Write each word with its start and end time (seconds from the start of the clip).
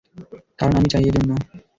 কারন 0.59 0.75
আমি 0.77 0.89
চাই, 0.91 1.03
এজন্য। 1.09 1.31